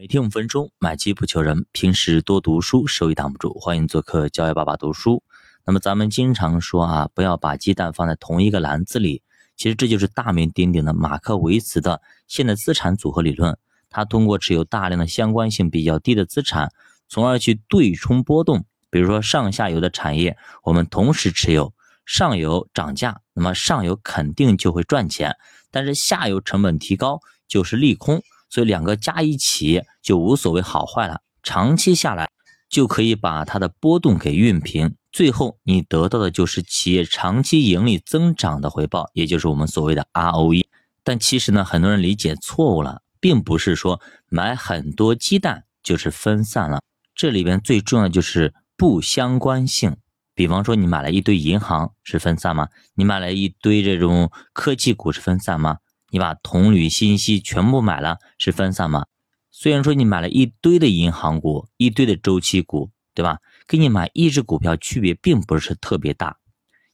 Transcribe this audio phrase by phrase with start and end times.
[0.00, 1.66] 每天五分钟，买基不求人。
[1.72, 3.52] 平时多读书，收益挡不住。
[3.60, 5.22] 欢迎做客教育爸爸读书。
[5.66, 9.22] 那么咱们经常说啊，不要把鸡蛋放在同一个篮子里。
[9.58, 13.58] 其实这就是大名鼎鼎的马克维茨的现代资产组合理论。
[13.90, 16.72] 他通过持有大量的相关性比较低的资产，
[17.06, 18.64] 从而去对冲波动。
[18.88, 21.74] 比如说上下游的产业，我们同时持有，
[22.06, 25.36] 上游涨价，那么上游肯定就会赚钱，
[25.70, 28.22] 但是下游成本提高就是利空。
[28.50, 32.28] 所以两个加一起就无所谓好坏了，长期下来
[32.68, 40.66] 就可以把它的波动给熨平，最后你得到的就是企业长期盈利增长的回报，也就是我们所谓的 ROE。
[41.02, 46.82] 但其实呢，很多人理解错误了，并不是说买很多鸡蛋就是分散了，
[47.14, 49.96] 这里边最重要就是不相关性。
[50.34, 52.68] 比方说，你买了一堆银行是分散吗？
[52.94, 55.78] 你买了一堆这种科技股是分散吗？
[56.10, 59.06] 你把铜铝信息全部买了，是分散吗？
[59.50, 63.38] 虽然说你买了一堆的银行股，一堆的周期股，对吧？
[63.66, 66.36] 跟你买一只股票区别并不是特别大。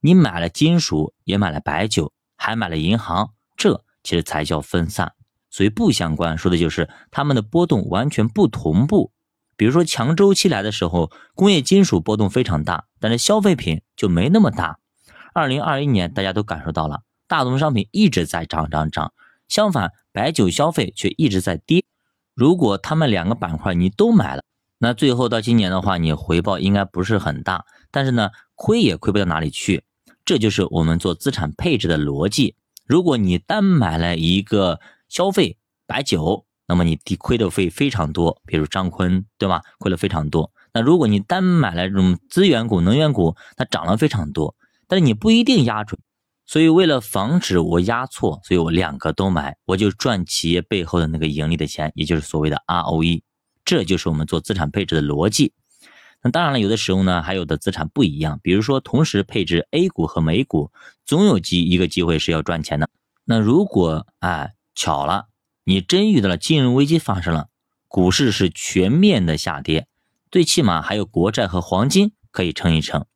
[0.00, 5.12] 你买了金属，也买了白酒，还买了银行，这其实才叫分散。
[5.50, 9.12] 所以不相关，说的就是它们的波动完全不同步。
[9.56, 14.78] 比如说强周期来的时候，工业金属波动非常大，但是消费品就没那么大。
[15.34, 17.02] 二零二一年大家都感受到了。
[17.30, 19.12] 大宗商品一直在涨涨涨，
[19.46, 21.84] 相反，白酒消费却一直在跌。
[22.34, 24.42] 如果他们两个板块你都买了，
[24.78, 29.84] 那最后到今年的话，你回报应该不是很大，但是呢，亏也亏不到哪里去。
[30.24, 32.56] 这就是我们做资产配置的逻辑。
[32.84, 35.56] 如果你单买了一个消费
[35.86, 39.62] 白酒，那么你低亏的会非常多，比如张坤，对吧？
[39.78, 40.50] 亏了非常多。
[40.74, 44.56] 那如果你单买了这种资源股、能源股，它涨了非常多，
[44.88, 46.00] 但是你不一定压准。
[46.50, 53.22] 所以，为了防止我压错，所以我两个都买，我就赚企业背后的那个盈利的钱，也就是所谓的 ROE。
[53.64, 55.52] 这就是我们做资产配置的逻辑。
[56.24, 60.72] 那当然了，有的时候呢，还有的资产不一样，比如说同时配置 A 股和美股，
[61.06, 62.90] 总有机一个机会是要赚钱的。
[63.24, 65.28] 那如果哎巧了，
[65.62, 67.46] 你真遇到了金融危机发生了，
[67.86, 69.86] 股市是全面的下跌，
[70.32, 73.06] 最起码还有国债和黄金可以撑一撑。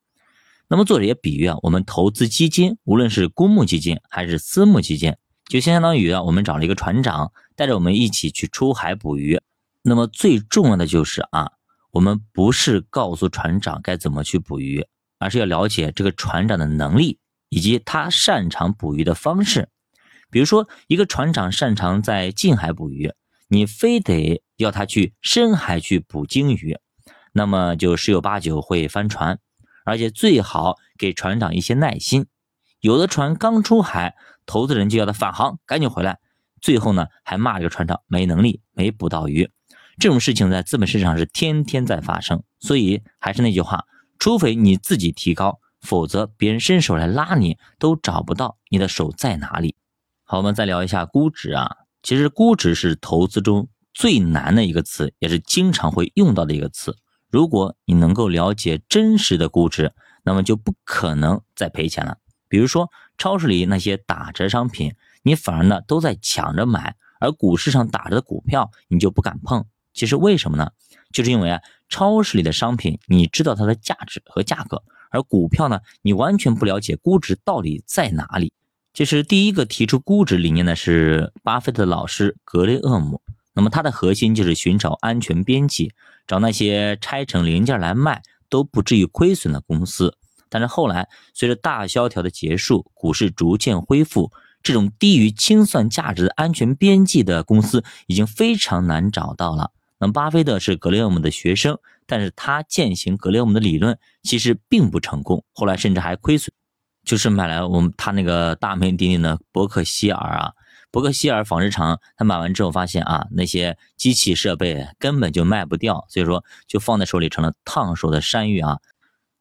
[0.69, 5.15] 那么作者也比喻啊，我们投资基金，无论是公募基金还是私募基金，
[5.47, 9.41] 就相当于啊，我们找了一个船长，带着我们一起去出海捕鱼。
[9.83, 11.53] 那么最重要的就是啊，
[11.91, 14.87] 我们不是告诉船长该怎么去捕鱼，
[15.19, 17.19] 而是要了解这个船长的能力
[17.51, 19.69] 以及他擅长捕鱼的方式。
[20.31, 23.13] 比如说，一个船长擅长在近海捕鱼，
[23.49, 26.79] 你非得要他去深海去捕鲸鱼，
[27.33, 29.39] 那么就十有八九会翻船。
[29.85, 32.27] 而且最好给船长一些耐心，
[32.81, 36.19] 有的船刚出海，投资人就要他返航，赶紧回来，
[36.61, 39.51] 最后呢还骂这个船长没能力，没捕到鱼。
[39.99, 43.85] 这种事情在资本市场是天天在发生，所以还是那句话，
[44.19, 49.77] 除非你自己提高，否则别人伸手来拉你都找不到你的手在哪里。
[50.25, 56.97] 好，我们再聊一下估值啊，其实估值是投资中最难的一个词，也是经常会用到的一个词。
[57.35, 62.19] 如果你能够了解真实的估值，那么就不可能再赔钱了。
[62.49, 69.65] 比如说超市里那些打折商品，你反而呢都在抢着买，而股市上打折的股票你就不敢碰。
[69.93, 70.71] 其实为什么呢？
[71.11, 78.53] 就是因为啊，超市里的商品你知道它的价值和价格，而股票呢你完全不了解估值到底在哪里。
[78.93, 83.21] 其实第一个提出估值理念的是巴菲特老师格雷厄姆。
[83.55, 85.93] 那么它的核心就是寻找安全边际，
[86.27, 90.17] 找那些拆成零件来卖都不至于亏损的公司。
[90.49, 94.31] 但是后来随着大萧条的结束，股市逐渐恢复，
[94.63, 99.71] 这种低于清算价值的安全边际的公司已经非常难找到了。
[99.99, 106.53] 那么巴菲特是格雷厄姆的学生，但是他践行格雷厄姆的理论其实并不成功，后来甚至还亏损，
[107.05, 110.53] 就是买来我们他那个大名鼎鼎的伯克希尔啊。
[110.95, 118.79] 伯克希尔纺织厂，他买完之后发现啊，那些机器设备根本就卖不掉，所以说就放在手里成了烫手的山芋啊，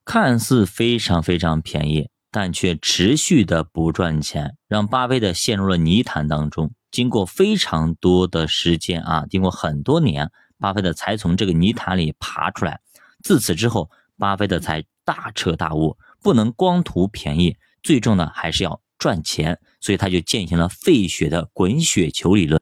[0.03, 6.71] 看似非常非常便宜，但却持续的不赚钱，让巴菲特陷入了泥潭当中。
[6.89, 12.79] 经过非常多的时间啊，经过很多年，巴菲特才从这个泥潭里爬出来。
[13.21, 18.81] 自此之后，巴菲特才大彻大悟，不能光图便宜，最重的还是要。
[19.03, 22.61] 赚钱，所以他就践行了费雪的滚雪球理论。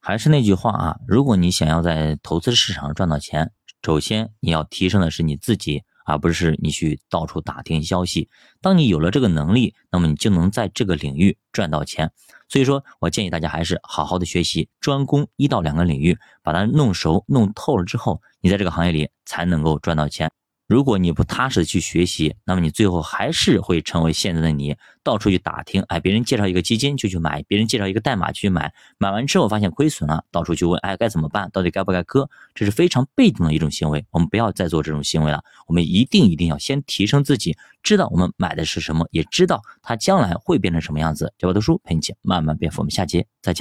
[0.00, 3.52] 还是那句话啊，如果你想要在投资市场赚到钱，
[3.82, 8.28] 首先你要提升的是你自己，而不是你去到处打听消息。
[8.60, 12.12] 当你有了这个能力，那么你就能在这个领域赚到钱。
[12.50, 20.30] 所以说我建议大家还是好好的学习，专攻一到两个领域，把它弄熟、弄透了之后，你在这个行业里才能够赚到钱。
[20.68, 31.48] 如果你不踏实的去学习，那么你最后还是会成为现在的你，到处去打听，哎，别人介绍一个基金就去买，别人介绍一个代码就去买，买完之后发现亏损了，到处去问，哎，该怎么办？
[31.54, 32.28] 到底该不该割？
[32.54, 35.42] 这是非常被动的一种行为，我们不要再做这种行为了。
[35.66, 41.32] 我们一定一定要先提升自己，知道我们买的是什么，也知道它将来会变成什么样子。
[41.38, 43.56] 教我读书陪你一起慢慢变富，我们下节再见。